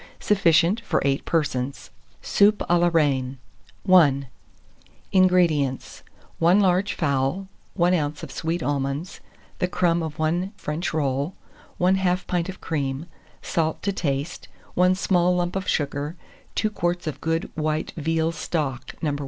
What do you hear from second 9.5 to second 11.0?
the crumb of 1 1/2 French